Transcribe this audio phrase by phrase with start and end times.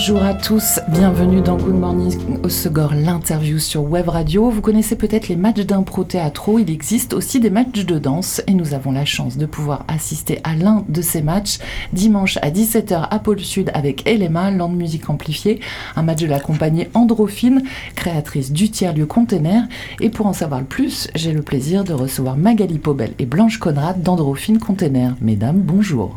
[0.00, 4.48] Bonjour à tous, bienvenue dans Good Morning Osegor, l'interview sur Web Radio.
[4.48, 8.54] Vous connaissez peut-être les matchs d'impro théâtro, il existe aussi des matchs de danse et
[8.54, 11.58] nous avons la chance de pouvoir assister à l'un de ces matchs
[11.92, 15.60] dimanche à 17h à Pôle Sud avec Elema, Land Musique Amplifiée,
[15.96, 17.62] un match de la compagnie Androphine,
[17.94, 19.64] créatrice du tiers-lieu Container.
[20.00, 24.02] Et pour en savoir plus, j'ai le plaisir de recevoir Magali Pobel et Blanche Conrad
[24.02, 25.14] d'Androphine Container.
[25.20, 26.16] Mesdames, bonjour.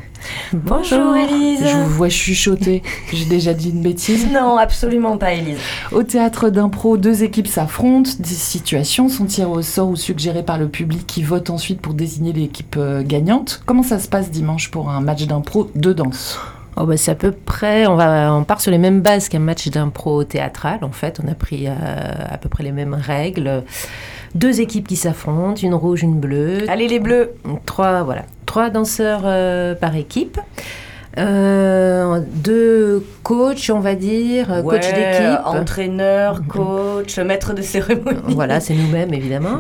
[0.53, 1.61] Bonjour Elise.
[1.63, 2.83] Je vous vois chuchoter.
[3.13, 4.27] J'ai déjà dit une bêtise.
[4.31, 5.57] Non, absolument pas Elise.
[5.91, 8.11] Au théâtre d'impro, deux équipes s'affrontent.
[8.19, 11.93] Des situations sont tirées au sort ou suggérées par le public qui vote ensuite pour
[11.93, 13.61] désigner l'équipe euh, gagnante.
[13.65, 16.39] Comment ça se passe dimanche pour un match d'impro de danse?
[16.75, 19.39] Oh bah c'est à peu près, on, va, on part sur les mêmes bases qu'un
[19.39, 20.79] match d'impro théâtral.
[20.83, 21.73] En fait, on a pris euh,
[22.27, 23.63] à peu près les mêmes règles.
[24.33, 26.67] Deux équipes qui s'affrontent, une rouge, une bleue.
[26.67, 27.33] Allez les bleus
[27.67, 30.39] Trois, voilà, trois danseurs euh, par équipe.
[31.17, 35.39] Euh, deux coachs, on va dire, Ouais, coach d'équipe.
[35.43, 38.19] Entraîneur, coach, maître de cérémonie.
[38.27, 39.57] Voilà, c'est nous-mêmes évidemment.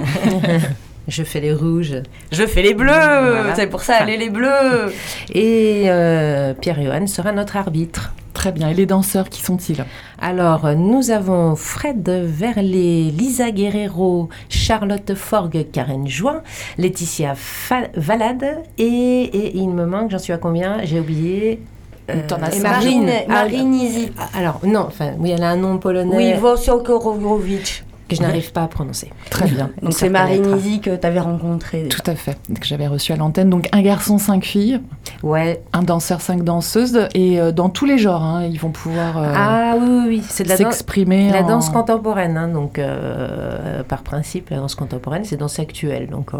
[1.07, 1.95] Je fais les rouges.
[2.31, 3.55] Je fais les bleus Voilà.
[3.55, 4.93] C'est pour ça, allez les bleus
[5.33, 8.13] Et euh, Pierre-Johan sera notre arbitre.
[8.33, 8.69] Très bien.
[8.69, 9.85] Et les danseurs, qui sont-ils?
[10.19, 16.41] Alors, nous avons Fred Verlet, Lisa Guerrero, Charlotte Forgue, Karen Join,
[16.77, 20.83] Laetitia Fa- Valade et, et il me manque, j'en suis à combien?
[20.83, 21.61] J'ai oublié.
[22.09, 22.59] euh, T'en as et.
[22.59, 23.05] Marine.
[23.05, 24.11] Marine, Marine Easy.
[24.17, 27.83] Ah, Alors, non, enfin, oui, elle a un nom polonais Oui, Wojciechowicz.
[28.13, 29.09] Que je n'arrive pas à prononcer.
[29.29, 29.69] Très bien.
[29.81, 30.45] Donc c'est Marine.
[30.57, 31.87] Easy que tu avais rencontré.
[31.89, 32.37] Tout à fait.
[32.59, 33.49] Que j'avais reçu à l'antenne.
[33.49, 34.79] Donc un garçon, cinq filles,
[35.21, 35.61] Ouais.
[35.73, 39.33] un danseur, cinq danseuses, et euh, dans tous les genres, hein, ils vont pouvoir euh,
[39.35, 40.63] ah oui, oui, oui, c'est de la danse.
[40.73, 41.31] s'exprimer.
[41.31, 46.07] La en- danse contemporaine, hein, donc euh, par principe, la danse contemporaine, c'est danse actuelle.
[46.09, 46.37] Donc, euh,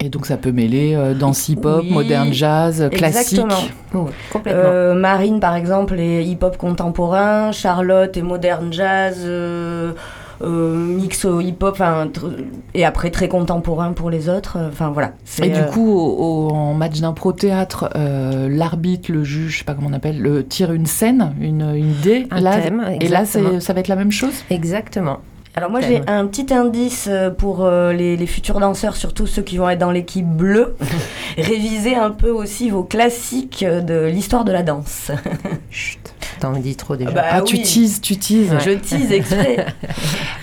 [0.00, 3.38] Et donc ça peut mêler euh, danse hip-hop, Oui, moderne jazz, classique.
[3.40, 4.08] Exactement.
[4.46, 7.52] Euh, Marine, par exemple, est hip-hop contemporain.
[7.52, 9.92] Charlotte est moderne jazz, euh,
[10.42, 11.82] mix au hip-hop,
[12.74, 14.58] et après très contemporain pour les autres.
[14.68, 15.12] Enfin voilà.
[15.24, 19.52] C'est, Et du euh, coup, au- au- en match d'impro théâtre, euh, l'arbitre, le juge,
[19.52, 22.26] je sais pas comment on appelle, le, tire une scène, une, une idée.
[22.30, 24.34] Un là, thème, et là, ça va être la même chose?
[24.50, 25.18] Exactement.
[25.56, 29.42] Alors moi j'ai un petit indice euh, pour euh, les, les futurs danseurs, surtout ceux
[29.42, 30.74] qui vont être dans l'équipe bleue.
[31.38, 35.12] Révisez un peu aussi vos classiques euh, de l'histoire de la danse.
[35.70, 36.13] Chut,
[36.52, 37.10] t'en dis trop déjà.
[37.10, 38.54] Ah bah, Ah, tu teases, tu teases.
[38.64, 39.66] Je tease exprès.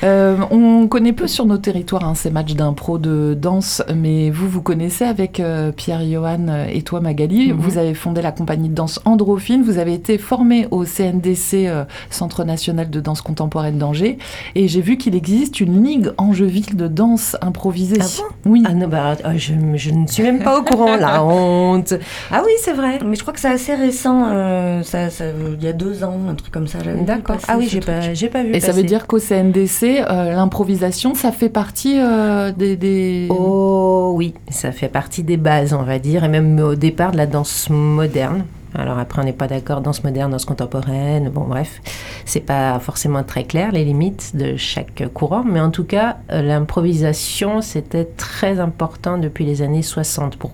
[0.03, 4.50] Euh, on connaît peu sur nos territoires hein, ces matchs d'impro de danse, mais vous,
[4.50, 7.53] vous connaissez avec euh, Pierre-Johan et toi, Magali.
[7.53, 7.59] Mhm.
[7.59, 9.62] Vous avez fondé la compagnie de danse Androphine.
[9.62, 14.18] Vous avez été formé au CNDC, euh, Centre national de danse contemporaine d'Angers.
[14.56, 18.00] Et j'ai vu qu'il existe une ligue angeville de danse improvisée.
[18.01, 18.63] Ah oui.
[18.66, 21.94] Ah non, bah, ah, je, je ne suis même pas au courant, la honte.
[22.31, 22.97] Ah oui, c'est vrai.
[23.06, 25.25] Mais je crois que c'est assez récent, euh, ça, ça-
[25.59, 26.79] il y a deux ans, un truc comme ça.
[27.06, 27.38] D'accord.
[27.47, 28.53] Ah oui, j'ai pas, j'ai pas vu.
[28.53, 32.75] Et ça veut dire qu'au CNDC, euh, l'improvisation, ça fait partie euh, des...
[32.78, 37.12] des- Oh oui, ça fait partie des bases, on va dire, et même au départ
[37.12, 38.44] de la danse moderne.
[38.74, 41.81] Alors après, on n'est pas d'accord, danse moderne, danse contemporaine, bon bref,
[42.25, 46.41] c'est pas forcément très clair les limites de chaque courant, mais en tout cas, euh,
[46.41, 50.51] l'improvisation, c'était très important depuis les années 60, pour,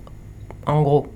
[0.66, 1.06] en gros,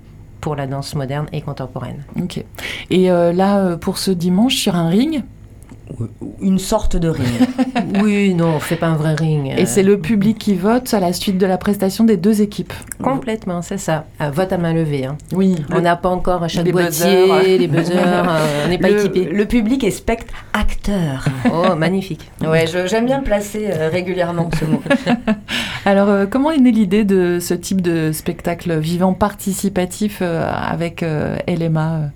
[0.43, 2.03] pour la danse moderne et contemporaine.
[2.21, 2.43] Ok.
[2.89, 5.23] Et euh, là, euh, pour ce dimanche, sur un ring,
[6.41, 7.27] Une sorte de ring.
[8.03, 9.47] oui, non, on fait pas un vrai ring.
[9.57, 12.41] Et euh, c'est le public qui vote à la suite de la prestation des deux
[12.41, 12.73] équipes.
[13.01, 14.05] Complètement, c'est ça.
[14.19, 15.05] Ah, vote à main levée.
[15.05, 15.17] hein.
[15.33, 15.55] Oui.
[15.71, 17.57] On n'a pas encore chaque les boîtier, buzzers.
[17.59, 19.25] les buzzers, euh, on n'est pas le, équipé.
[19.31, 21.25] le public est spectateur.
[21.51, 22.29] Oh, magnifique.
[22.41, 24.81] Ouais, je- j'aime bien le placer euh, régulièrement ce mot.
[25.85, 31.03] Alors, euh, comment est née l'idée de ce type de spectacle vivant participatif euh, avec
[31.03, 32.09] euh, LMA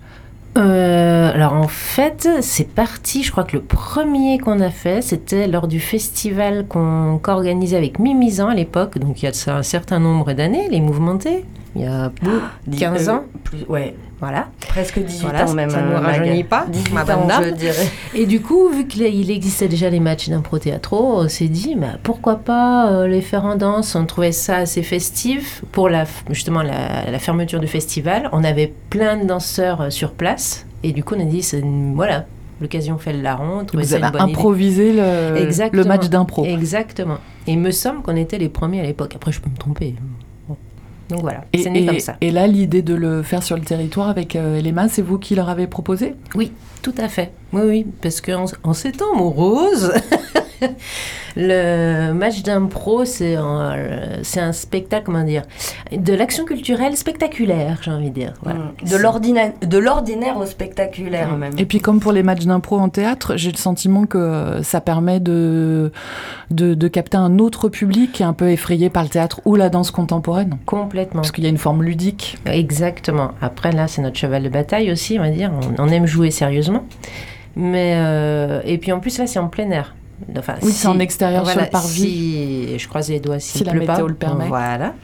[0.58, 5.46] euh alors en fait, c'est parti, je crois que le premier qu'on a fait, c'était
[5.46, 10.00] lors du festival qu'on qu'organisait avec Mimizan à l'époque, donc il y a un certain
[10.00, 11.44] nombre d'années, les mouvementés,
[11.76, 12.10] il y a
[12.66, 14.48] Dix- 15 euh, ans, plus- Ouais, voilà.
[14.68, 15.70] presque 18 Voilà, ans même.
[15.70, 16.46] ça ne euh, nous rajeunit Mag.
[16.46, 17.86] pas, 18 ma ans, je dirais.
[18.14, 21.98] Et du coup, vu qu'il existait déjà les matchs d'impro théâtro, on s'est dit, bah,
[22.02, 23.94] pourquoi pas euh, les faire en danse?
[23.94, 25.62] On trouvait ça assez festif.
[25.72, 30.12] Pour la, justement la, la fermeture du festival, on avait plein de danseurs euh, sur
[30.12, 30.66] place.
[30.82, 31.46] Et du coup, on a dit,
[31.94, 32.24] voilà,
[32.60, 33.60] l'occasion fait le larron.
[33.60, 34.32] on trouvait Vous ça avez une bonne idée.
[34.32, 35.82] improvisé le, Exactement.
[35.82, 36.44] le match d'impro.
[36.44, 37.18] Exactement.
[37.46, 39.14] Et il me semble qu'on était les premiers à l'époque.
[39.16, 39.94] Après, je peux me tromper.
[41.08, 42.16] Donc voilà, Et, c'est né et- comme ça.
[42.20, 45.34] et là, l'idée de le faire sur le territoire avec euh, Elema, c'est vous qui
[45.34, 46.14] leur avez proposé?
[46.34, 46.52] Oui,
[46.82, 47.32] tout à fait.
[47.52, 49.92] Oui, oui, parce qu'en en ces temps moroses,
[51.36, 53.74] le match d'impro, c'est un,
[54.22, 55.42] c'est un spectacle, comment dire,
[55.92, 58.34] de l'action culturelle spectaculaire, j'ai envie de dire.
[58.42, 58.58] Voilà.
[58.60, 58.88] Mm.
[58.90, 61.38] De l'ordina- de l'ordinaire au spectaculaire Mm.
[61.38, 61.52] même.
[61.58, 65.20] Et puis comme pour les matchs d'impro en théâtre, j'ai le sentiment que ça permet
[65.20, 65.92] de,
[66.50, 69.54] de, de capter un autre public qui est un peu effrayé par le théâtre ou
[69.56, 70.58] la danse contemporaine.
[70.66, 71.20] Complètement.
[71.22, 72.38] Parce qu'il y a une forme ludique.
[72.46, 73.32] Exactement.
[73.40, 75.50] Après, là, c'est notre cheval de bataille aussi, on va dire.
[75.78, 76.84] On, on aime jouer sérieusement.
[77.56, 79.94] Mais, euh, et puis en plus, là, c'est en plein air.
[80.36, 81.88] Enfin, Oui, c'est en extérieur sur voilà, le parvis.
[81.88, 84.02] Si, je croise les doigts s'il Si la pleut météo pas.
[84.08, 84.48] le permet.
[84.48, 84.94] Voilà.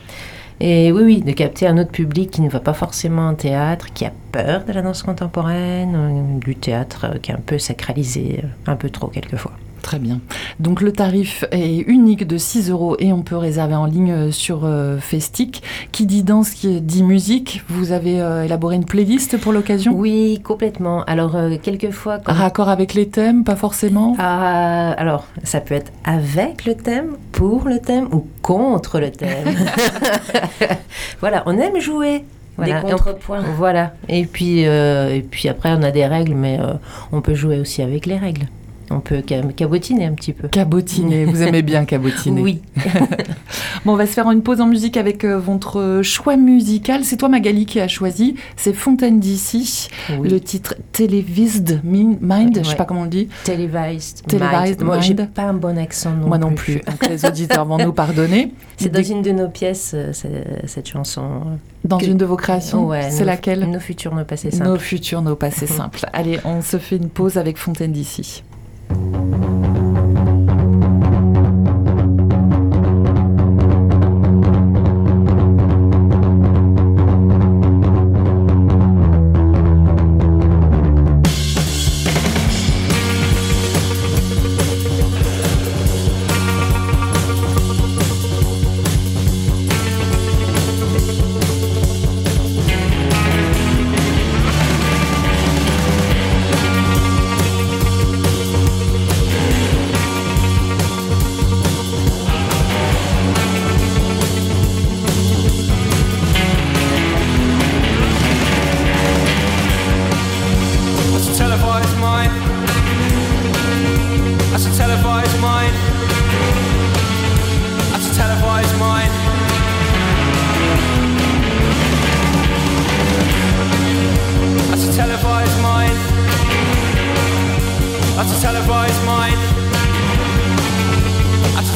[0.61, 3.93] Et oui, oui, de capter un autre public qui ne va pas forcément en théâtre,
[3.93, 7.58] qui a peur de la danse contemporaine, euh, du théâtre euh, qui est un peu
[7.58, 9.52] sacralisé, euh, un peu trop quelquefois.
[9.84, 10.20] Très bien.
[10.60, 14.31] Donc le tarif est unique de 6 euros et on peut réserver en ligne euh,
[14.31, 15.62] sur euh, Festic.
[15.92, 17.62] Qui dit danse, qui dit musique.
[17.69, 19.92] Vous avez euh, élaboré une playlist pour l'occasion?
[19.94, 21.04] Oui, complètement.
[21.04, 24.16] Alors, euh, quelquefois, quand Raccord avec les thèmes, pas forcément?
[24.19, 29.48] Ah, alors, ça peut être avec le thème, pour le thème ou contre le thème.
[31.20, 32.25] voilà, on aime jouer.
[32.56, 32.80] Voilà.
[32.80, 33.42] Des Et on- contrepoints.
[33.58, 33.92] voilà.
[34.08, 36.72] Et puis, euh, et puis après, on a des règles, mais euh,
[37.12, 38.46] on peut jouer aussi avec les règles.
[38.90, 40.48] On peut ca- cabotiner un petit peu.
[40.48, 42.40] Cabotiner, vous aimez bien cabotiner.
[42.42, 42.62] Oui.
[43.84, 47.04] Bon, on va se faire une pause en musique avec euh, votre choix musical.
[47.04, 48.34] C'est toi Magali qui a choisi.
[48.56, 49.88] C'est Fontaine d'ici.
[50.19, 50.28] Oui.
[50.31, 52.76] Le titre Televised Min- Mind, je sais Ouais.
[52.76, 53.28] pas comment on le dit.
[53.44, 54.22] Televised.
[54.26, 54.84] Televised Mind.
[54.84, 56.46] Moi, j'ai pas un bon accent non Moi plus.
[56.48, 56.75] non plus.
[56.87, 58.54] Donc les auditeurs vont nous pardonner.
[58.78, 60.12] C'est dans une de nos pièces, euh,
[60.64, 61.22] cette chanson.
[61.84, 62.87] Dans que- une de vos créations.
[62.87, 64.70] Ouais, c'est laquelle Nos futurs, nos passés simples.
[64.70, 66.06] Nos futurs, nos passés simples.
[66.14, 68.42] Allez, on se fait une pause avec Fontaine d'ici.
[68.88, 70.03] Thank you.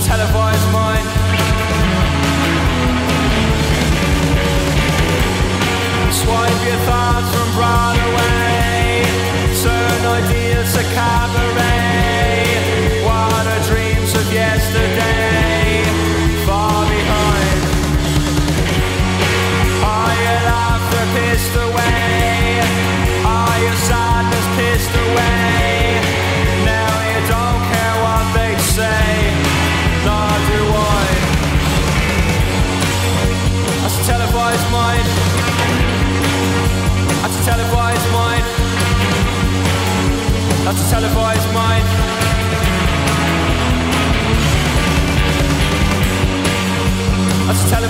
[0.09, 0.68] Televised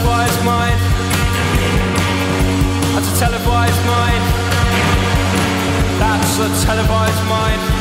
[0.09, 0.81] televised mind.
[2.95, 4.25] That's a televised mind.
[6.01, 7.78] That's a televised mind.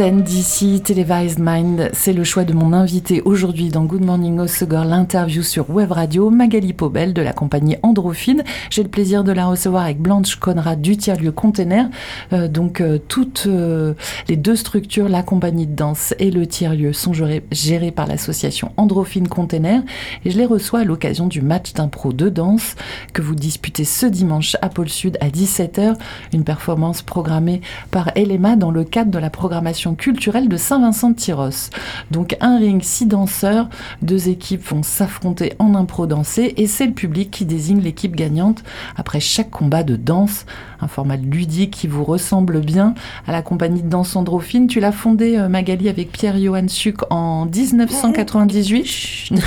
[0.00, 4.86] Fontaine d'ici, Televised Mind, c'est le choix de mon invité aujourd'hui dans Good Morning Osegor,
[4.86, 8.42] l'interview sur Web Radio, Magali Pobel de la compagnie Androphine.
[8.70, 11.90] J'ai le plaisir de la recevoir avec Blanche Conrad du tiers-lieu Container.
[12.32, 13.92] Euh, donc euh, toutes euh,
[14.26, 19.28] les deux structures, la compagnie de danse et le tiers-lieu, sont gérées par l'association Androphine
[19.28, 19.82] Container.
[20.24, 22.74] Et je les reçois à l'occasion du match d'impro de danse
[23.12, 25.96] que vous disputez ce dimanche à Pôle Sud à 17h.
[26.32, 31.16] Une performance programmée par Elema dans le cadre de la programmation culturelle de Saint-Vincent de
[31.16, 31.70] Tyros.
[32.10, 33.68] Donc un ring, six danseurs,
[34.02, 38.62] deux équipes vont s'affronter en impro dansé et c'est le public qui désigne l'équipe gagnante
[38.96, 40.46] après chaque combat de danse.
[40.82, 42.94] Un format ludique qui vous ressemble bien
[43.26, 44.66] à la compagnie de danse Androphine.
[44.66, 49.30] Tu l'as fondée, euh, Magali, avec Pierre-Johan Suc en 1998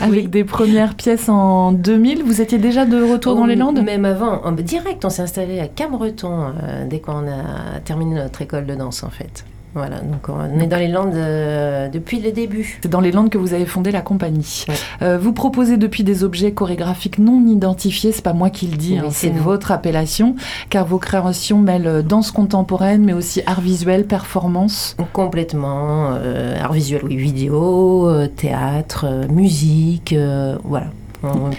[0.00, 2.22] avec des premières pièces en 2000.
[2.24, 3.82] Vous étiez déjà de retour dans les Landes?
[3.82, 8.40] Même avant, en- direct, on s'est installé à Cambreton euh, dès qu'on a terminé notre
[8.42, 9.44] école de danse en fait.
[9.74, 12.78] Voilà, donc on est dans les Landes euh, depuis le début.
[12.80, 14.64] C'est dans les Landes que vous avez fondé la compagnie.
[14.68, 14.74] Ouais.
[15.02, 18.92] Euh, vous proposez depuis des objets chorégraphiques non identifiés, c'est pas moi qui le dis,
[18.92, 20.36] Oui, hein, c'est votre appellation,
[20.70, 24.96] car vos créations mêlent euh, danse contemporaine, mais aussi art visuel, performance.
[25.12, 30.14] Complètement, euh, art visuel, oui, vidéo, théâtre, musique,
[30.62, 30.86] voilà.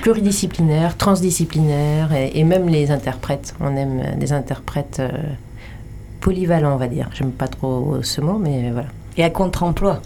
[0.02, 3.56] Pluridisciplinaire, transdisciplinaire, et, et même les interprètes.
[3.60, 5.02] On aime des interprètes
[6.26, 7.08] polyvalents, on va dire.
[7.14, 8.88] J'aime pas trop ce mot, mais voilà.
[9.16, 10.02] Et à contre-emploi.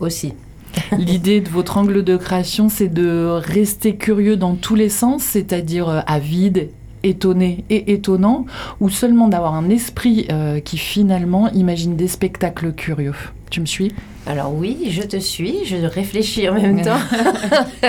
[0.00, 0.34] Aussi.
[0.98, 5.88] L'idée de votre angle de création, c'est de rester curieux dans tous les sens, c'est-à-dire
[5.88, 6.70] euh, avide,
[7.04, 8.44] étonné et étonnant,
[8.80, 13.14] ou seulement d'avoir un esprit euh, qui finalement imagine des spectacles curieux?
[13.48, 13.92] Tu me suis?
[14.26, 16.98] Alors oui, je te suis, je réfléchis en même temps.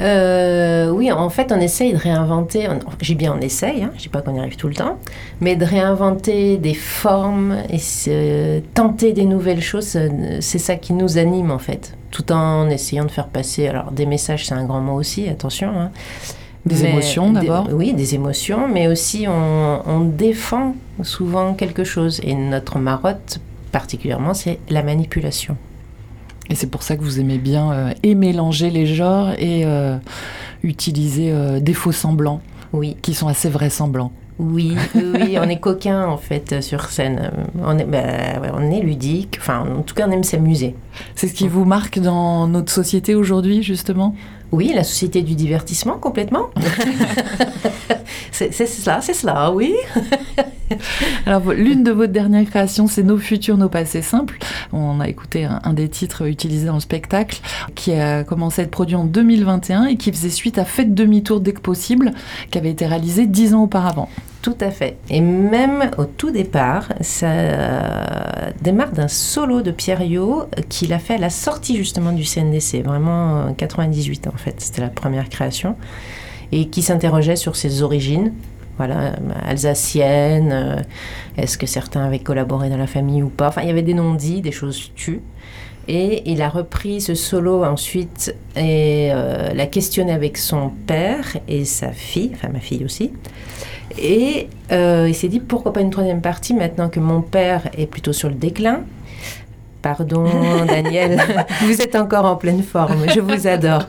[0.00, 2.68] Euh, oui, en fait, on essaye de réinventer.
[2.68, 3.82] on- J'ai bien, on essaye.
[3.82, 4.96] Hein, je dis pas qu'on y arrive tout le temps,
[5.40, 11.18] mais de réinventer des formes et tenter des nouvelles choses, euh, c'est ça qui nous
[11.18, 11.96] anime en fait.
[12.10, 13.66] Tout en essayant de faire passer.
[13.68, 15.28] Alors, des messages, c'est un grand mot aussi.
[15.28, 15.70] Attention.
[15.78, 15.90] hein.
[16.64, 21.82] Des Mais- émotions, des- d'abord Oui, des émotions, mais aussi on, on défend souvent quelque
[21.84, 22.20] chose.
[22.24, 23.40] Et notre marotte,
[23.72, 25.56] particulièrement, c'est la manipulation.
[26.50, 29.96] Et c'est pour ça que vous aimez bien euh, et mélanger les genres et euh,
[30.62, 32.40] utiliser euh, des faux semblants
[32.72, 32.96] Oui.
[33.02, 34.12] qui sont assez vraisemblants.
[34.38, 37.30] Oui, oui, on est coquin en fait euh, sur scène.
[37.60, 39.36] On est, bah, ouais, on est ludique.
[39.40, 40.76] Enfin, en tout cas, on aime s'amuser.
[41.16, 44.14] C'est ce qui vous marque dans notre société aujourd'hui, justement?
[44.50, 46.48] Oui, la société du divertissement complètement.
[48.30, 49.74] c'est cela, c'est cela, oui.
[51.26, 54.38] Alors, l'une de vos dernières créations, c'est Nos futurs, nos passés simples.
[54.72, 57.40] On a écouté un, un des titres utilisés dans le spectacle
[57.74, 61.40] qui a commencé à être produit en 2021 et qui faisait suite à Faites demi-tour
[61.40, 62.12] dès que possible,
[62.50, 64.08] qui avait été réalisé dix ans auparavant.
[64.42, 64.96] Tout à fait.
[65.10, 70.98] Et même au tout départ, ça euh, démarre d'un solo de Pierre Yo qu'il a
[70.98, 74.54] fait à la sortie justement du CNDC, vraiment en 98 en fait.
[74.58, 75.76] C'était la première création.
[76.52, 78.32] Et qui s'interrogeait sur ses origines.
[78.78, 79.12] Voilà, euh,
[79.44, 80.76] alsacienne, euh,
[81.36, 83.92] est-ce que certains avaient collaboré dans la famille ou pas Enfin, il y avait des
[83.92, 85.20] non-dits, des choses tues.
[85.88, 91.64] Et il a repris ce solo ensuite et euh, l'a questionné avec son père et
[91.64, 93.10] sa fille, enfin ma fille aussi.
[93.96, 97.86] Et euh, il s'est dit pourquoi pas une troisième partie maintenant que mon père est
[97.86, 98.82] plutôt sur le déclin?
[99.80, 100.24] Pardon
[100.66, 101.20] Daniel,
[101.62, 103.86] vous êtes encore en pleine forme, je vous adore.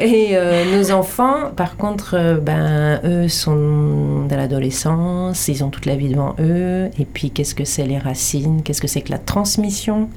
[0.00, 5.84] Et euh, nos enfants, par contre, euh, ben, eux sont dans l'adolescence, ils ont toute
[5.84, 6.88] la vie devant eux.
[6.98, 10.08] Et puis qu'est-ce que c'est les racines, qu'est-ce que c'est que la transmission?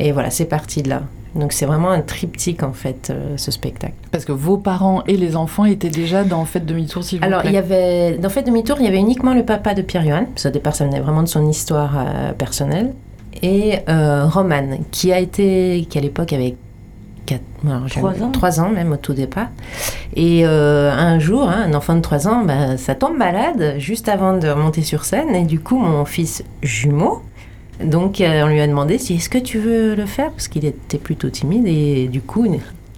[0.00, 1.02] Et voilà, c'est parti de là.
[1.34, 3.94] Donc c'est vraiment un triptyque en fait, euh, ce spectacle.
[4.10, 7.42] Parce que vos parents et les enfants étaient déjà dans Faites demi-tour, s'il vous Alors,
[7.44, 10.44] il y avait, dans Fait demi-tour, il y avait uniquement le papa de Pierre-Johan, parce
[10.44, 12.94] qu'au départ, ça venait vraiment de son histoire euh, personnelle,
[13.42, 16.56] et euh, Romane, qui a été, qui à l'époque avait
[17.26, 18.30] quatre- alors, j'ai- Trois ans.
[18.32, 19.48] trois ans même au tout départ.
[20.16, 24.08] Et euh, un jour, hein, un enfant de trois ans, ben, ça tombe malade juste
[24.08, 27.20] avant de remonter sur scène, et du coup, mon fils jumeau
[27.82, 30.30] Donc euh, on lui a demandé si est-ce que tu veux le faire?
[30.30, 32.46] Parce qu'il était plutôt timide et du coup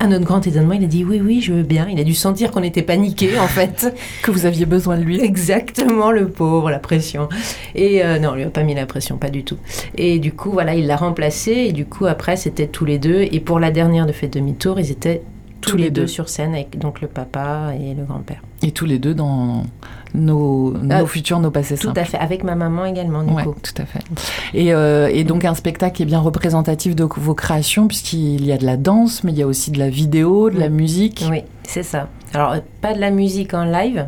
[0.02, 1.86] à notre grand étonnement il a dit oui oui je veux bien.
[1.90, 3.94] Il a dû sentir qu'on était paniqué en fait.
[4.22, 5.20] Que vous aviez besoin de lui.
[5.20, 7.28] Exactement le pauvre la pression.
[7.74, 9.58] Et euh, non on lui a pas mis la pression pas du tout.
[9.96, 13.26] Et du coup voilà il l'a remplacé et du coup après c'était tous les deux
[13.30, 15.22] et pour la dernière de fait demi-tour ils étaient
[15.60, 16.06] tous, les, deux.
[16.06, 18.42] sur scène avec donc le papa et le grand-père.
[18.62, 19.64] Et tous les deux dans
[20.14, 22.00] nos, nos Euh, futurs, nos passés Tout simples.
[22.00, 23.54] à fait avec ma maman également du Ouais, coup.
[23.62, 24.00] tout à fait.
[24.54, 28.52] Et, euh, et donc un spectacle qui est bien représentatif de vos créations, puisqu'il y
[28.52, 31.24] a de la danse, mais il y a aussi de la vidéo, de la musique.
[31.30, 32.08] Oui, c'est ça.
[32.34, 34.06] Alors, euh, pas de la musique en live,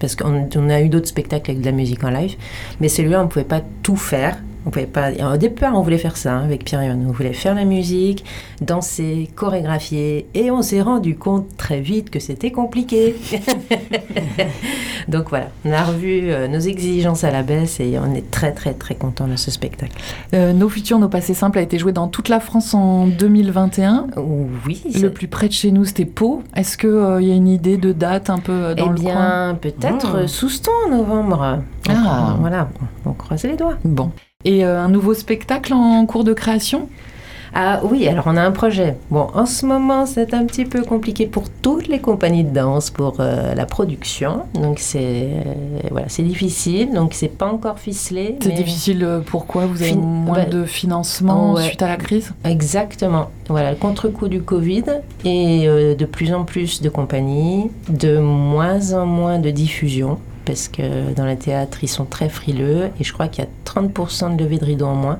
[0.00, 2.36] parce qu'on on a eu d'autres spectacles avec de la musique en live,
[2.80, 4.36] mais celui-là, on ne pouvait pas tout faire.
[4.66, 5.12] On pouvait pas...
[5.12, 8.24] et Au départ, on voulait faire ça hein, avec Pierre On voulait faire la musique,
[8.60, 13.14] danser, chorégraphier, et on s'est rendu compte très vite que c'était compliqué.
[15.08, 18.52] Donc voilà, on a revu euh, nos exigences à la baisse et on est très
[18.52, 19.92] très très content de ce spectacle.
[20.34, 24.08] Euh, nos futurs, nos passés simples a été joué dans toute la France en 2021.
[24.66, 26.42] Oui, Le plus près de chez nous, c'était Pau.
[26.54, 29.52] Est-ce qu'il y a une idée de date un peu euh, dans eh le coin?
[29.52, 30.16] bien, peut-être Mmh.
[30.16, 31.60] euh, Souston en novembre.
[31.88, 32.36] Ah.
[32.40, 32.68] Voilà,
[33.06, 33.78] on croise les doigts.
[33.84, 34.10] Bon.
[34.44, 36.88] Et euh, un nouveau spectacle en cours de création?
[37.54, 38.96] Ah oui, alors on a un projet.
[39.10, 42.90] Bon, en ce moment, c'est un petit peu compliqué pour toutes les compagnies de danse
[42.90, 44.42] pour euh, la production.
[44.54, 46.92] Donc c'est euh, voilà, c'est difficile.
[46.94, 48.36] Donc c'est pas encore ficelé.
[48.40, 51.64] C'est mais- difficile, pourquoi Vous avez Fin- moins bah, de financement ouais.
[51.64, 52.32] suite à la crise?
[52.44, 53.30] Exactement.
[53.48, 54.84] Voilà, le contre-coup du Covid
[55.24, 60.20] et euh, de plus en plus de compagnies, de moins en moins de diffusion.
[60.48, 63.50] Parce que dans le théâtre, ils sont très frileux et je crois qu'il y a
[63.70, 65.18] 30% de levée de rideau en moins,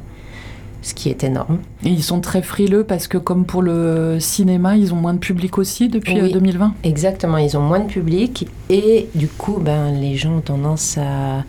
[0.81, 1.59] ce qui est énorme.
[1.85, 5.19] Et ils sont très frileux parce que comme pour le cinéma, ils ont moins de
[5.19, 6.31] public aussi depuis Oui.
[6.31, 10.41] euh, 2020 Exactement, ils ont moins de public et du coup, ben, les gens ont
[10.41, 11.45] tendance à,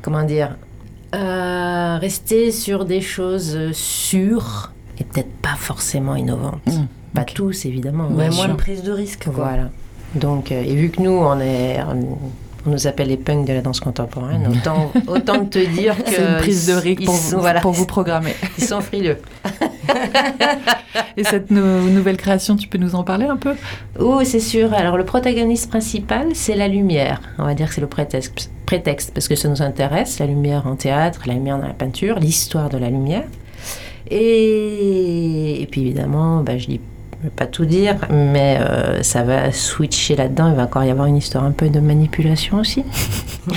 [0.00, 0.56] comment dire,
[1.10, 6.64] à rester sur des choses sûres et peut-être pas forcément innovantes.
[6.66, 8.08] Mm, Pas tous, évidemment.
[8.08, 9.24] Bien moins de prise de risque.
[9.24, 9.32] quoi.
[9.48, 9.70] Voilà.
[10.14, 11.80] Donc, euh, et vu que nous, on est...
[12.66, 14.46] On nous appelle les punks de la danse contemporaine.
[14.50, 17.72] Autant, autant te dire que C'est une prise de risque pour, sont- vous, voilà, pour
[17.72, 18.34] vous programmer.
[18.58, 19.18] ils sont frileux.
[21.16, 23.54] Et cette nou- nouvelle création, tu peux nous en parler un peu?
[23.98, 24.72] Oh, c'est sûr.
[24.72, 27.20] Alors, le protagoniste principal, c'est la lumière.
[27.38, 30.66] On va dire que c'est le prétexte, prétexte, parce que ça nous intéresse, la lumière
[30.66, 33.24] en théâtre, la lumière dans la peinture, l'histoire de la lumière.
[34.10, 36.80] Et, et puis, évidemment, bah, je dis
[37.24, 40.50] je vais pas tout dire, mais euh, ça va switcher là-dedans.
[40.50, 42.84] Il va encore y avoir une histoire un peu de manipulation aussi.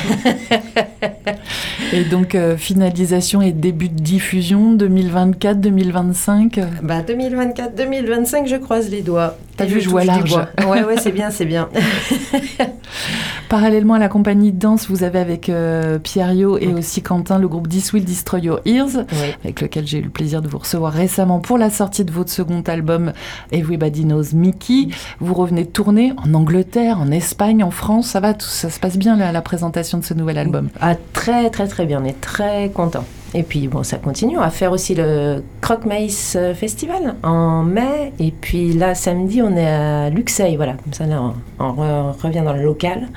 [1.91, 8.55] Et donc, euh, finalisation et début de diffusion 2024, 2025 euh, Bah 2024, 2025, je
[8.55, 9.35] croise les doigts.
[9.57, 10.35] T'as vu, je vois large.
[10.67, 11.67] Ouais, ouais, c'est bien, c'est bien.
[13.49, 17.39] Parallèlement à la compagnie de danse, vous avez avec euh, Pierre Yo et aussi Quentin
[17.39, 19.33] le groupe This Will Destroy Your Ears, Oui.
[19.43, 22.29] avec lequel j'ai eu le plaisir de vous recevoir récemment pour la sortie de votre
[22.29, 23.13] second album
[23.51, 24.89] Everybody Knows Mickey.
[25.19, 28.07] Vous revenez tourner en Angleterre, en Espagne, en France.
[28.07, 30.69] Ça va, tout ça se passe bien la, la présentation de ce nouvel album.
[30.81, 32.01] Ah, très, très, très bien.
[32.03, 33.05] On est très contents.
[33.33, 34.37] Et puis, bon, ça continue.
[34.37, 38.13] On va faire aussi le Croque Maïs euh, Festival en mai.
[38.19, 40.55] Et puis là, samedi, on est à Luxeuil.
[40.55, 43.07] Voilà, comme ça, là, on, on re- on revient dans le local.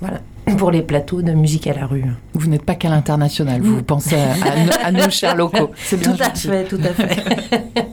[0.00, 0.20] Voilà,
[0.58, 2.04] pour les plateaux de musique à la rue.
[2.34, 5.70] Vous n'êtes pas qu'à l'international, vous pensez à, à nos- chers locaux.
[5.76, 6.48] C'est bien Tout à gentil.
[6.48, 7.22] fait, tout à fait.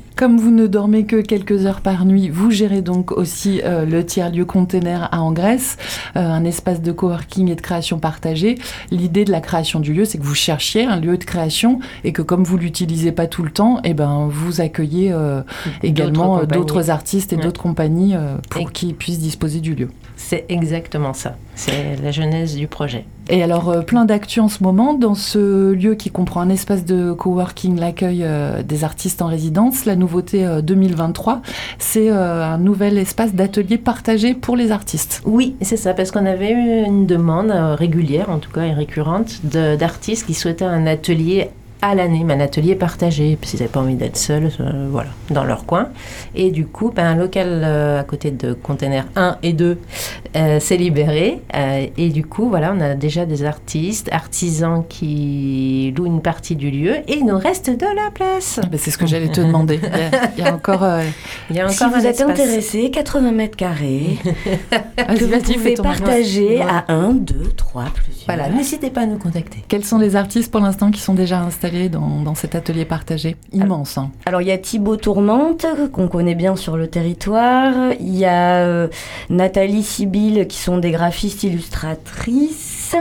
[0.15, 4.05] Comme vous ne dormez que quelques heures par nuit, vous gérez donc aussi euh, le
[4.05, 5.77] tiers-lieu container à Angresse,
[6.15, 8.55] euh, un espace de coworking et de création partagée.
[8.91, 12.13] L'idée de la création du lieu, c'est que vous cherchiez un lieu de création et
[12.13, 15.41] que comme vous l'utilisez pas tout le temps, eh ben, vous accueillez euh,
[15.81, 17.41] également d'autres artistes et Ouais.
[17.41, 18.13] d'autres compagnies
[18.51, 19.89] pour Et- qu'ils puissent disposer du lieu.
[20.15, 21.35] C'est exactement ça.
[21.55, 23.05] C'est la genèse du projet.
[23.29, 24.93] Et alors, euh, plein d'actu en ce moment.
[24.93, 29.85] Dans ce lieu qui comprend un espace de coworking, l'accueil euh, des artistes en résidence,
[29.85, 31.41] la nouveauté euh, 2023,
[31.79, 35.21] c'est euh, un nouvel espace d'atelier partagé pour les artistes.
[35.25, 40.25] Oui, c'est ça, parce qu'on avait une demande régulière, en tout cas et récurrente, d'artistes
[40.25, 41.49] qui souhaitaient un atelier
[41.85, 45.09] à l'année, mais un atelier partagé, parce qu'ils n'avaient pas envie d'être seuls, euh, voilà,
[45.31, 45.89] dans leur coin.
[46.33, 49.77] Et du coup, ben, un local euh, à côté de Container 1 et 2
[50.37, 51.41] euh, s'est libéré.
[51.53, 56.55] euh, et du coup, voilà, on a déjà des artistes, artisans qui louent une partie
[56.55, 58.61] du lieu, et il nous reste de la place.
[58.71, 59.79] Ben, c'est ce que j'allais te demander.
[59.83, 60.83] Il y a, il y a encore.
[60.83, 61.01] euh,
[61.49, 62.29] Il y a encore Si un vous êtes espace.
[62.39, 64.17] intéressé, 80 mètres carrés,
[64.97, 68.25] que vous pouvez partager à 1, 2, 3, plusieurs.
[68.25, 69.65] Voilà, n'hésitez pas à nous contacter.
[69.67, 73.35] Quels sont les artistes pour l'instant qui sont déjà installés dans, dans cet atelier partagé
[73.51, 73.97] Immense.
[73.97, 74.11] hein.
[74.25, 77.73] Alors il y a Thibaut Tourmente, qu'on connaît bien sur le territoire.
[77.99, 78.87] Il y a euh,
[79.29, 82.95] Nathalie Sibyl, qui sont des graphistes illustratrices.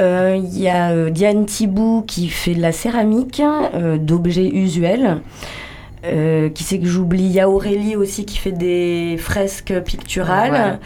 [0.00, 3.42] Euh, il y a euh, Diane Thibou, qui fait de la céramique,
[3.74, 5.20] euh, d'objets usuels.
[6.04, 7.24] Euh, qui c'est que j'oublie?
[7.24, 10.78] Il y a Aurélie aussi qui fait des fresques picturales.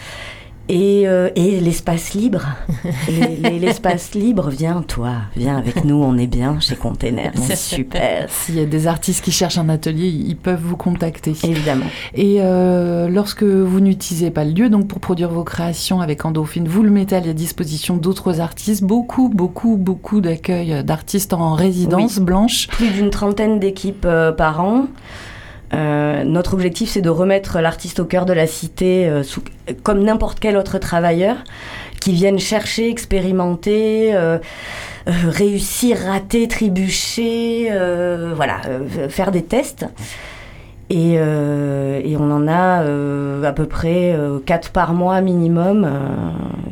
[0.69, 2.47] Et, euh, et l'espace libre.
[3.09, 7.57] Les- les- l'espace libre, viens toi, viens avec nous, on est bien chez Container, c'est
[7.77, 8.27] super.
[8.31, 11.35] S'il y a des artistes qui cherchent un atelier, ils peuvent vous contacter.
[11.45, 11.87] Évidemment.
[12.15, 16.67] Et euh, lorsque vous n'utilisez pas le lieu, donc pour produire vos créations avec Endorphine,
[16.69, 18.85] vous le mettez à la disposition d'autres artistes.
[18.85, 22.69] Beaucoup, beaucoup, beaucoup d'accueil d'artistes en résidence blanche.
[22.69, 24.87] plus d'une trentaine d'équipes euh, par an.
[25.75, 29.23] Euh, notre objectif, c'est de remettre l'artiste au cœur de la cité, euh,
[29.83, 31.37] comme n'importe quel autre travailleur,
[32.01, 34.39] qui viennent chercher, expérimenter, euh,
[35.07, 37.71] réussir, rater, trébucher,
[38.35, 38.61] voilà,
[39.09, 39.87] faire des tests.
[40.95, 45.85] Et, euh, et on en a euh, à peu près 4 par mois minimum.
[45.87, 45.99] euh,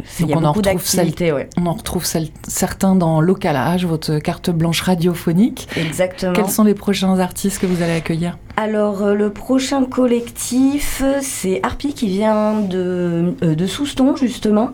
[0.04, 1.48] c'est- Il y a Donc on en beaucoup retrouve ouais.
[1.58, 2.04] On en retrouve
[2.46, 5.68] certains dans Localage, votre carte blanche radiophonique.
[5.74, 6.34] Exactement.
[6.34, 8.36] Quels sont les prochains artistes que vous allez accueillir?
[8.58, 14.70] Alors, euh, le prochain collectif, euh, c'est Harpy qui vient de, euh, de Souston, justement,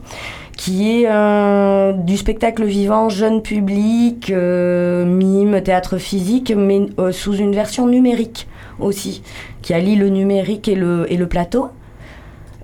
[0.57, 7.35] qui est euh, du spectacle vivant jeune public, euh, mime, théâtre physique, mais euh, sous
[7.37, 8.49] une version numérique
[8.81, 9.23] aussi,
[9.63, 11.69] qui allie le numérique et le, et le plateau.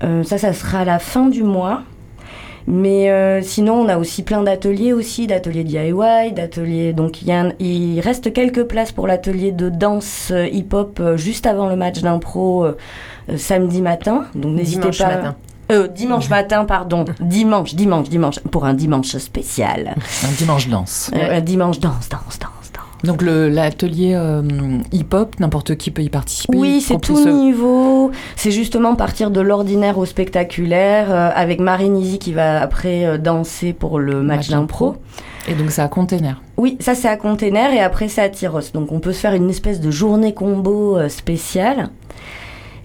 [0.03, 1.83] Euh, ça, ça sera à la fin du mois.
[2.69, 6.93] Mais euh, sinon, on a aussi plein d'ateliers aussi, d'ateliers DIY, d'ateliers.
[6.93, 11.01] Donc, il, y a un- il reste quelques places pour l'atelier de danse euh, hip-hop
[11.01, 12.67] euh, juste avant le match d'impro
[13.37, 14.27] samedi matin.
[14.37, 15.07] Donc, n'hésitez Dimanche pas.
[15.09, 15.37] matin.
[15.73, 17.05] Euh, dimanche matin, pardon.
[17.21, 18.39] dimanche, dimanche, dimanche.
[18.51, 19.95] Pour un dimanche spécial.
[20.25, 21.11] Un dimanche danse.
[21.17, 22.62] Euh, un dimanche danse, danse, danse.
[23.05, 24.43] Donc le- l'atelier euh,
[24.93, 26.57] hip-hop, n'importe qui peut y participer.
[26.57, 28.11] Oui, c'est tout ceux- niveau.
[28.37, 33.19] C'est justement partir de l'ordinaire au spectaculaire, euh, avec Marine Izzy qui va après euh,
[33.19, 34.87] danser pour le match Match d'impro.
[34.93, 35.03] d'impro.
[35.49, 36.41] Et donc c'est à container.
[36.57, 38.61] Oui, ça c'est à Container et après c'est à Tyros.
[38.73, 41.89] Donc on peut se faire une espèce de journée combo euh, spéciale.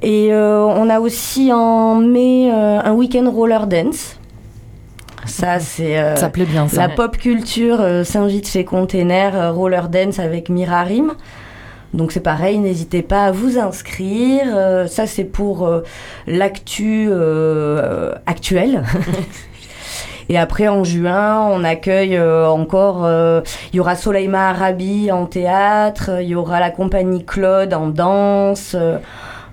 [0.02, 4.18] Et euh, on a aussi en mai euh, un week-end roller dance.
[5.28, 6.88] Ça c'est euh, ça plaît bien ça.
[6.88, 11.14] la pop culture euh, s'invite chez Container euh, roller dance avec Mirarim.
[11.94, 14.46] Donc c'est pareil, n'hésitez pas à vous inscrire.
[14.56, 15.70] Euh, ça c'est pour
[16.28, 17.10] l'actu
[18.26, 18.84] actuelle.
[20.30, 23.06] Et après en juin, on accueille euh, encore.
[23.06, 23.40] euh,
[23.72, 26.22] Il y aura Soleima Arabi en théâtre.
[26.22, 28.74] Il y aura la compagnie Claude en danse.
[28.76, 28.98] euh,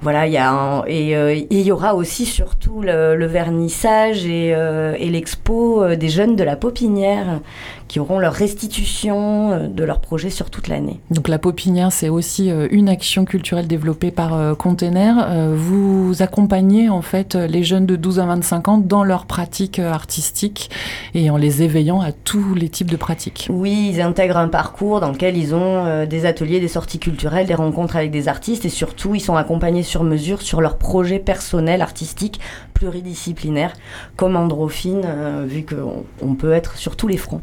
[0.05, 3.27] voilà, il y a un- et euh, et il y aura aussi surtout le, le
[3.27, 7.41] vernissage et, euh, et l'expo euh, des jeunes de la Popinière
[7.89, 11.01] qui auront leur restitution de leur projet sur toute l'année.
[11.11, 15.29] Donc la Popinière, c'est aussi une action culturelle développée par Container.
[15.55, 20.71] Vous accompagnez en fait les jeunes de 12 à 25 ans dans leur pratique artistique
[21.15, 23.49] et en les éveillant à tous les types de pratiques.
[23.51, 27.55] Oui, ils intègrent un parcours dans lequel ils ont des ateliers, des sorties culturelles, des
[27.55, 31.83] rencontres avec des artistes et surtout ils sont accompagnés sur mesure sur leurs projets personnels,
[31.83, 32.41] artistiques,
[32.73, 33.75] pluridisciplinaires,
[34.17, 37.43] comme Androphine, euh, vu qu'on on peut être sur tous les fronts.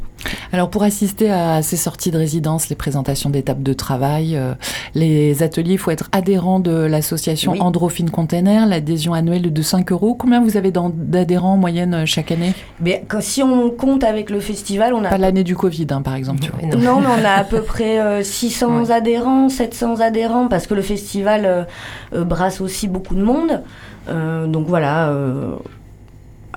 [0.54, 4.54] Alors pour assister à ces sorties de résidence, les présentations d'étapes de travail, euh,
[4.96, 7.62] les ateliers, il faut être adhérent de l'association Oui.
[7.62, 8.66] Androphine Container.
[8.66, 10.14] L'adhésion annuelle de 5 euros.
[10.16, 12.54] Combien vous avez d'adhérents en moyenne euh, chaque année?
[12.80, 16.02] Mais quand- si on compte avec le festival, on a Pas l'année du Covid, hein,
[16.02, 16.40] par exemple.
[16.42, 16.60] tu vois.
[16.62, 17.00] Oui, non.
[17.02, 18.92] Mais on a à peu près euh, 600 Ouais.
[18.92, 21.68] adhérents, 700 adhérents, parce que le festival
[22.14, 23.62] euh, brasse aussi beaucoup de monde.
[24.08, 25.10] Donc voilà,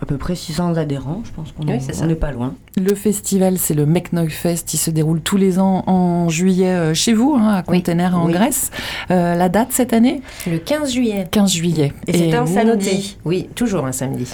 [0.00, 2.54] à peu près 600 adhérents, je pense qu'on Oui, n'est pas loin.
[2.76, 4.74] Le festival, c'est le Meknog Fest.
[4.74, 7.78] Il se déroule tous les ans en juillet euh, chez vous, hein, à Oui.
[7.78, 8.32] Container en Oui.
[8.32, 8.70] Grèce.
[9.12, 10.22] Euh, la date cette année?
[10.50, 11.26] Le 15 juillet.
[11.30, 11.92] 15 juillet.
[12.08, 13.16] Et c'est un samedi.
[13.24, 14.28] Oui, toujours un samedi.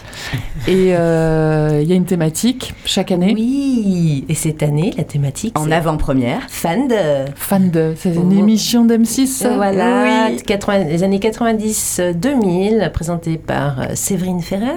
[0.66, 3.33] Et euh, il y a une thématique chaque année?
[3.35, 6.40] Oui, et cette année, la thématique, En avant-première.
[6.49, 6.94] fan de...
[7.37, 7.92] Fan de.
[7.96, 8.38] C'est une Oh.
[8.38, 9.27] émission d'M6.
[9.27, 10.42] ça Voilà, Oui.
[10.42, 14.70] 80 les années 90-2000, présentée par Séverine Ferrer.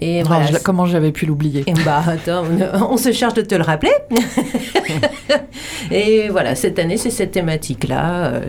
[0.00, 0.46] Et voilà.
[0.46, 2.44] je- comment j'avais pu l'oublier Et bah attends,
[2.90, 3.90] on se charge de te le rappeler.
[5.90, 8.26] et voilà, cette année, c'est cette thématique-là.
[8.34, 8.40] euh,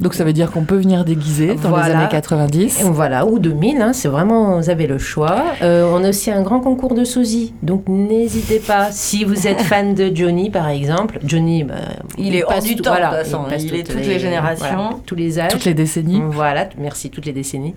[0.00, 2.80] Donc ça veut dire qu'on peut venir déguisé dans les années 90.
[2.80, 5.44] et voilà, ou 2000, hein, c'est vraiment, vous avez le choix.
[5.62, 8.90] Euh, on a aussi un grand concours de sosie, donc n'hésitez pas.
[8.90, 11.74] Si vous êtes fan de Johnny, par exemple, Johnny, bah,
[12.18, 14.18] Il est hors du tout- temps, de voilà, toute façon, passe il est toutes les
[14.18, 14.66] générations.
[14.74, 15.52] voilà, tous les âges.
[15.52, 16.20] Toutes les décennies.
[16.30, 17.74] Voilà, merci, toutes les décennies.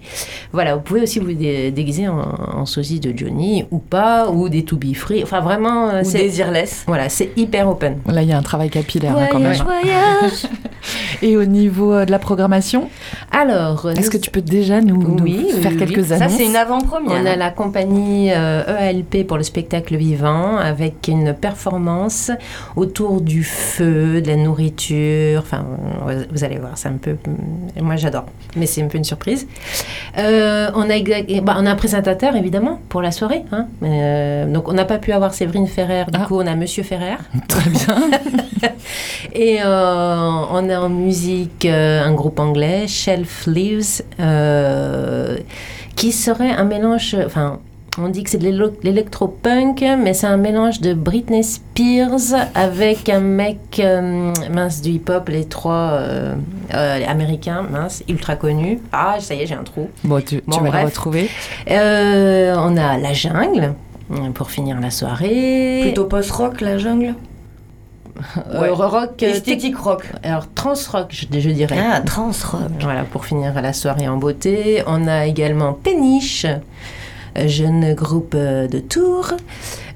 [0.52, 4.49] Voilà, vous pouvez aussi vous dé- déguiser en, en sosie de Johnny ou pas, ou
[4.49, 5.23] des To Be Free.
[5.23, 6.84] Enfin, vraiment, euh, Ou c'est Désirless.
[6.88, 7.97] voilà, c'est hyper open.
[8.08, 9.53] Là, il y a un travail capillaire hein, quand même.
[9.53, 10.51] Voyage, voyage.
[11.21, 12.89] Et au niveau euh, de la programmation,
[13.31, 15.77] Alors, est-ce nous- que tu peux déjà nous, Oui, oui, faire oui.
[15.77, 17.21] quelques Ça, annonces c'est une avant-première.
[17.21, 22.31] On a la compagnie euh, EALP pour le spectacle vivant avec une performance
[22.75, 25.39] autour du feu, de la nourriture.
[25.41, 25.65] Enfin,
[26.31, 27.15] vous allez voir, c'est un peu.
[27.81, 29.47] Moi, j'adore, mais c'est un peu une surprise.
[30.17, 33.43] Euh, on, a, bah, on a un présentateur évidemment pour la soirée.
[33.52, 33.67] hein.
[33.84, 36.26] Euh, donc, on n'a pas pu avoir Séverine Ferrer, du Ah.
[36.26, 37.15] coup, on a Monsieur Ferrer.
[37.48, 38.10] Très bien.
[39.34, 40.15] Et euh,
[40.52, 44.02] on a en musique euh, un groupe anglais, Shelf Leaves,
[45.95, 47.15] qui serait un mélange.
[47.26, 47.60] Enfin,
[47.97, 53.19] on dit que c'est de l'électro-punk, mais c'est un mélange de Britney Spears avec un
[53.21, 56.36] mec euh, mince du hip-hop, les trois euh,
[56.73, 58.79] euh, les américains, mince, ultra connus.
[58.91, 59.89] Ah, ça y est, j'ai un trou.
[60.03, 61.29] Bon, tu, tu Bon, vas le retrouver.
[61.69, 63.73] Euh, on a La Jungle.
[64.36, 65.79] Pour finir la soirée.
[65.81, 67.15] Plutôt post-rock, la jungle?
[68.53, 68.69] Euh, Ouais.
[68.69, 69.21] rock.
[69.23, 70.03] Esthétique rock.
[70.21, 71.75] Alors, trans-rock, je, je dirais.
[71.79, 72.69] Ah, trans-rock.
[72.81, 74.84] Voilà, pour finir la soirée en beauté.
[74.86, 76.58] On a également Péniche, euh,
[77.48, 79.34] jeune groupe euh, de Tours.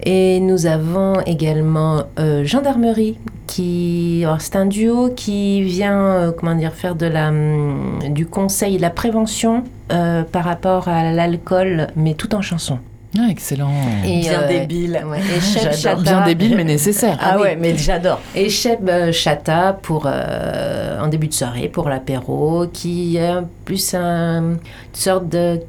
[0.04, 6.74] Et nous avons également euh, Gendarmerie, qui c'est un duo qui vient, euh, comment dire,
[6.74, 12.14] faire de la, hum, du conseil, de la prévention euh, par rapport à l'alcool, mais
[12.14, 12.80] tout en chanson.
[13.18, 13.72] Ah, excellent.
[14.06, 15.02] Et, Bien euh, débile.
[15.10, 16.04] ouais, et Cheb J'adore.
[16.04, 17.18] Chata- Bien débile, mais nécessaire.
[17.20, 17.42] Ah, oui.
[17.42, 18.22] ouais, mais j'adore.
[18.36, 23.34] Et Cheb euh, Chata pour, euh, en début de soirée pour l'apéro, qui est
[23.66, 24.58] plus un- une
[24.94, 25.60] sorte de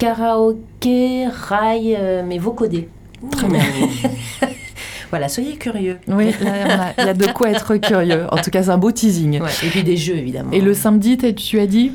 [0.00, 2.88] karaoké rail, euh, mais vocodé.
[3.30, 3.60] Très bien.
[5.10, 5.98] Voilà, soyez curieux.
[6.06, 8.26] Oui, là, il y a de quoi être curieux.
[8.30, 9.40] En tout cas, c'est un beau teasing.
[9.40, 10.52] Ouais, Et puis des jeux, évidemment.
[10.52, 11.90] Et le samedi, tu as dit?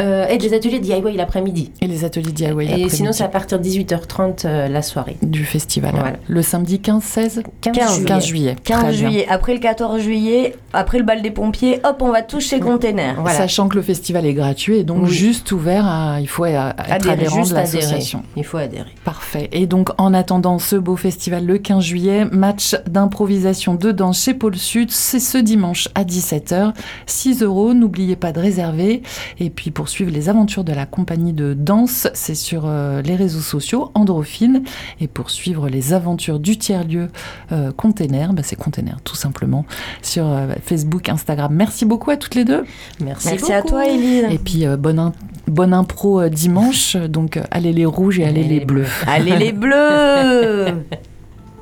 [0.00, 1.70] Euh, et des ateliers DIY l'après-midi.
[1.80, 5.16] Et les ateliers DIY et l'après-midi sinon, c'est à partir de 18h30 euh, la soirée.
[5.22, 5.92] du festival.
[5.94, 6.16] Voilà.
[6.28, 8.04] Le samedi 15-16 15, 15 juillet.
[8.06, 8.56] 15 juillet.
[8.64, 8.98] 15 Très bien.
[8.98, 12.60] juillet, après le 14 juillet, après le bal des pompiers, hop, on va tous chez
[12.60, 13.16] Container.
[13.20, 13.36] Voilà.
[13.36, 15.10] Sachant que le festival est gratuit et donc Oui.
[15.10, 16.20] juste ouvert à.
[16.20, 17.56] Il faut à- à être Adhérer, adhérent de adhérer.
[17.60, 18.22] l'association.
[18.36, 18.90] Il faut adhérer.
[19.04, 19.48] Parfait.
[19.52, 24.34] Et donc, en attendant ce beau festival le 15 juillet, match d'improvisation de danse chez
[24.34, 26.72] Pôle Sud, c'est ce dimanche à 17h.
[27.06, 29.02] 6 euros, n'oubliez pas de réserver.
[29.38, 33.16] Et puis, pour suivre les aventures de la compagnie de danse, c'est sur euh, les
[33.16, 34.62] réseaux sociaux, Androphine.
[35.00, 37.08] Et pour suivre les aventures du tiers-lieu
[37.52, 39.64] euh, Container, bah, c'est Container tout simplement,
[40.02, 41.52] sur euh, Facebook, Instagram.
[41.52, 42.64] Merci beaucoup à toutes les deux.
[43.00, 44.24] Merci, Merci à toi, Elise.
[44.30, 45.12] Et puis, euh, bonne,
[45.46, 46.96] bonne impro euh, dimanche.
[46.96, 48.86] Donc, euh, allez les rouges et allez les bleus.
[49.06, 50.66] Allez les bleus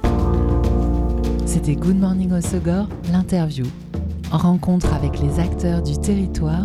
[1.47, 3.67] C'était Good Morning Osogor, l'interview.
[4.31, 6.65] Rencontre avec les acteurs du territoire,